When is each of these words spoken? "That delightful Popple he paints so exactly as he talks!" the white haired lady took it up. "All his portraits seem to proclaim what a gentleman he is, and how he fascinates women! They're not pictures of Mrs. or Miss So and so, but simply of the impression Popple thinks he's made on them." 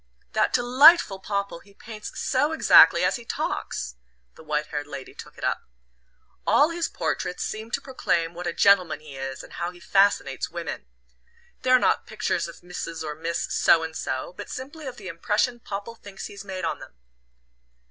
"That 0.33 0.51
delightful 0.51 1.19
Popple 1.19 1.59
he 1.59 1.75
paints 1.75 2.19
so 2.19 2.53
exactly 2.53 3.03
as 3.03 3.17
he 3.17 3.23
talks!" 3.23 3.97
the 4.33 4.41
white 4.43 4.65
haired 4.73 4.87
lady 4.87 5.13
took 5.13 5.37
it 5.37 5.43
up. 5.43 5.65
"All 6.47 6.69
his 6.69 6.87
portraits 6.87 7.43
seem 7.43 7.69
to 7.69 7.81
proclaim 7.81 8.33
what 8.33 8.47
a 8.47 8.51
gentleman 8.51 8.99
he 8.99 9.15
is, 9.15 9.43
and 9.43 9.53
how 9.53 9.69
he 9.69 9.79
fascinates 9.79 10.49
women! 10.49 10.87
They're 11.61 11.77
not 11.77 12.07
pictures 12.07 12.47
of 12.47 12.61
Mrs. 12.61 13.03
or 13.03 13.13
Miss 13.13 13.53
So 13.53 13.83
and 13.83 13.95
so, 13.95 14.33
but 14.35 14.49
simply 14.49 14.87
of 14.87 14.97
the 14.97 15.07
impression 15.07 15.59
Popple 15.59 15.93
thinks 15.93 16.25
he's 16.25 16.43
made 16.43 16.65
on 16.65 16.79
them." 16.79 16.95